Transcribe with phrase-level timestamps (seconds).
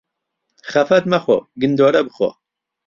[0.71, 2.29] خەفەت مەخۆ، گندۆره بخۆ.